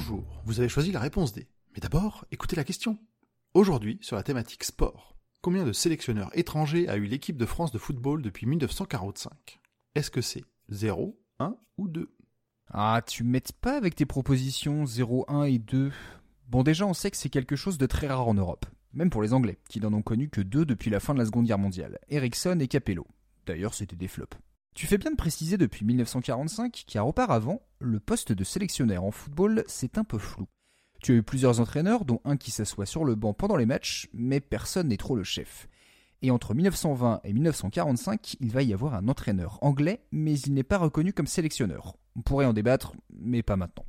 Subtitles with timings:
[0.00, 1.48] Bonjour, vous avez choisi la réponse D.
[1.74, 3.00] Mais d'abord, écoutez la question.
[3.52, 7.78] Aujourd'hui, sur la thématique sport, combien de sélectionneurs étrangers a eu l'équipe de France de
[7.78, 9.58] football depuis 1945
[9.96, 12.14] Est-ce que c'est 0, 1 ou 2
[12.68, 15.90] Ah, tu m'aides pas avec tes propositions 0, 1 et 2.
[16.46, 18.66] Bon, déjà, on sait que c'est quelque chose de très rare en Europe.
[18.92, 21.26] Même pour les Anglais, qui n'en ont connu que deux depuis la fin de la
[21.26, 23.04] Seconde Guerre mondiale, Ericsson et Capello.
[23.46, 24.38] D'ailleurs, c'était des flops.
[24.78, 29.64] Tu fais bien de préciser depuis 1945, car auparavant, le poste de sélectionneur en football,
[29.66, 30.46] c'est un peu flou.
[31.02, 34.08] Tu as eu plusieurs entraîneurs, dont un qui s'assoit sur le banc pendant les matchs,
[34.12, 35.68] mais personne n'est trop le chef.
[36.22, 40.62] Et entre 1920 et 1945, il va y avoir un entraîneur anglais, mais il n'est
[40.62, 41.96] pas reconnu comme sélectionneur.
[42.14, 43.86] On pourrait en débattre, mais pas maintenant.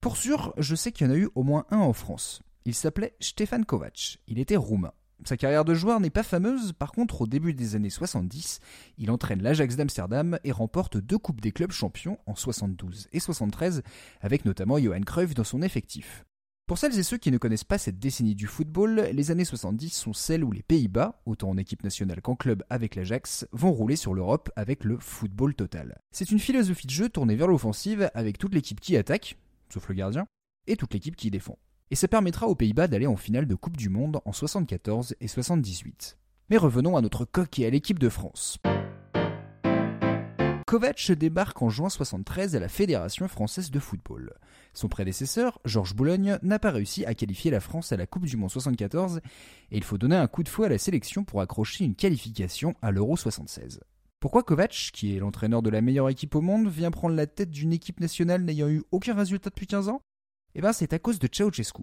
[0.00, 2.42] Pour sûr, je sais qu'il y en a eu au moins un en France.
[2.64, 4.18] Il s'appelait Stefan Kovac.
[4.28, 4.92] Il était roumain.
[5.24, 8.60] Sa carrière de joueur n'est pas fameuse, par contre au début des années 70,
[8.98, 13.82] il entraîne l'Ajax d'Amsterdam et remporte deux coupes des clubs champions en 72 et 73,
[14.20, 16.24] avec notamment Johan Cruyff dans son effectif.
[16.68, 19.88] Pour celles et ceux qui ne connaissent pas cette décennie du football, les années 70
[19.88, 23.96] sont celles où les Pays-Bas, autant en équipe nationale qu'en club avec l'Ajax, vont rouler
[23.96, 25.98] sur l'Europe avec le football total.
[26.12, 29.38] C'est une philosophie de jeu tournée vers l'offensive avec toute l'équipe qui attaque,
[29.72, 30.26] sauf le gardien,
[30.66, 31.58] et toute l'équipe qui défend
[31.90, 35.28] et ça permettra aux Pays-Bas d'aller en finale de Coupe du Monde en 74 et
[35.28, 36.18] 78.
[36.50, 38.58] Mais revenons à notre coq et à l'équipe de France.
[40.68, 44.34] Kovac débarque en juin 73 à la Fédération française de football.
[44.74, 48.36] Son prédécesseur, Georges Boulogne, n'a pas réussi à qualifier la France à la Coupe du
[48.36, 49.22] Monde 74
[49.70, 52.74] et il faut donner un coup de fouet à la sélection pour accrocher une qualification
[52.82, 53.80] à l'Euro 76.
[54.20, 57.50] Pourquoi Kovac, qui est l'entraîneur de la meilleure équipe au monde, vient prendre la tête
[57.50, 60.02] d'une équipe nationale n'ayant eu aucun résultat depuis 15 ans?
[60.54, 61.82] Eh bien, c'est à cause de Ceausescu.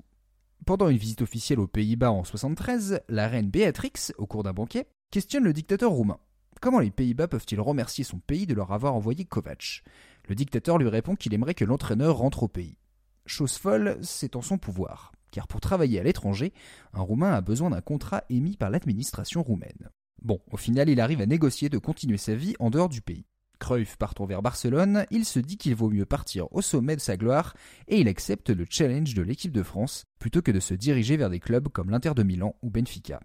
[0.65, 4.87] Pendant une visite officielle aux Pays-Bas en 73, la reine Béatrix, au cours d'un banquet,
[5.11, 6.19] questionne le dictateur roumain.
[6.61, 9.83] Comment les Pays-Bas peuvent-ils remercier son pays de leur avoir envoyé Kovac
[10.27, 12.77] Le dictateur lui répond qu'il aimerait que l'entraîneur rentre au pays.
[13.25, 16.53] Chose folle, c'est en son pouvoir, car pour travailler à l'étranger,
[16.93, 19.89] un Roumain a besoin d'un contrat émis par l'administration roumaine.
[20.21, 23.25] Bon, au final, il arrive à négocier de continuer sa vie en dehors du pays.
[23.59, 27.17] Cruyff partant vers Barcelone, il se dit qu'il vaut mieux partir au sommet de sa
[27.17, 27.53] gloire
[27.87, 31.29] et il accepte le challenge de l'équipe de France plutôt que de se diriger vers
[31.29, 33.19] des clubs comme l'Inter de Milan ou Benfica.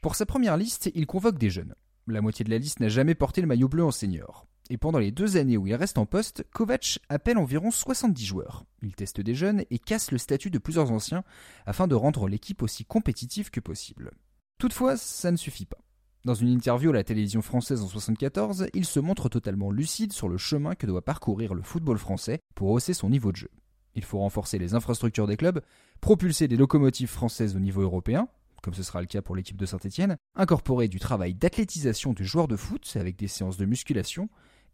[0.00, 1.74] Pour sa première liste, il convoque des jeunes.
[2.06, 4.46] La moitié de la liste n'a jamais porté le maillot bleu en senior.
[4.70, 8.64] Et pendant les deux années où il reste en poste, Kovac appelle environ 70 joueurs.
[8.82, 11.24] Il teste des jeunes et casse le statut de plusieurs anciens
[11.66, 14.12] afin de rendre l'équipe aussi compétitive que possible.
[14.58, 15.78] Toutefois, ça ne suffit pas.
[16.24, 20.28] Dans une interview à la télévision française en 1974, il se montre totalement lucide sur
[20.28, 23.50] le chemin que doit parcourir le football français pour hausser son niveau de jeu.
[23.94, 25.60] Il faut renforcer les infrastructures des clubs,
[26.00, 28.28] propulser des locomotives françaises au niveau européen,
[28.62, 32.48] comme ce sera le cas pour l'équipe de Saint-Etienne, incorporer du travail d'athlétisation du joueur
[32.48, 34.28] de foot avec des séances de musculation,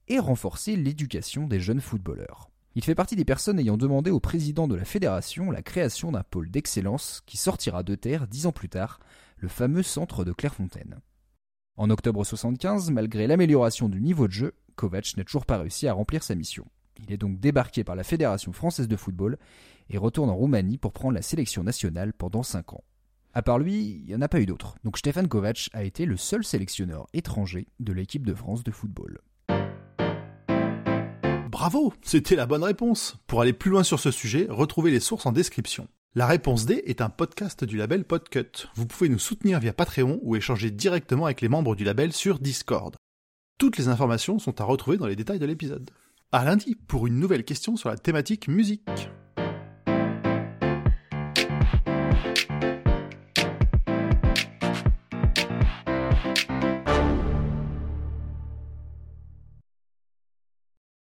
[0.09, 2.51] et renforcer l'éducation des jeunes footballeurs.
[2.75, 6.25] Il fait partie des personnes ayant demandé au président de la fédération la création d'un
[6.25, 8.99] pôle d'excellence qui sortira de terre dix ans plus tard,
[9.39, 11.01] le fameux centre de Clairefontaine.
[11.77, 15.93] En octobre 75, malgré l'amélioration du niveau de jeu, Kovac n'a toujours pas réussi à
[15.93, 16.65] remplir sa mission.
[17.03, 19.39] Il est donc débarqué par la Fédération française de football
[19.91, 22.85] et retourne en Roumanie pour prendre la sélection nationale pendant 5 ans.
[23.33, 24.77] À part lui, il n'y en a pas eu d'autres.
[24.85, 29.19] Donc Stefan Kovac a été le seul sélectionneur étranger de l'équipe de France de football.
[31.51, 33.17] Bravo, c'était la bonne réponse.
[33.27, 35.89] Pour aller plus loin sur ce sujet, retrouvez les sources en description.
[36.17, 38.69] La réponse D est un podcast du label Podcut.
[38.77, 42.39] Vous pouvez nous soutenir via Patreon ou échanger directement avec les membres du label sur
[42.39, 42.95] Discord.
[43.59, 45.91] Toutes les informations sont à retrouver dans les détails de l'épisode.
[46.31, 49.11] À lundi pour une nouvelle question sur la thématique musique.